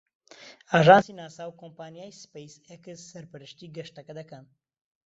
ئاژانسی 0.71 1.13
ناسا 1.19 1.43
و 1.47 1.57
کۆمپانیای 1.61 2.17
سپەیس 2.21 2.53
ئێکس 2.69 2.99
سەرپەرشتی 3.11 3.73
گەشتەکە 3.75 4.13
دەکەن. 4.19 4.45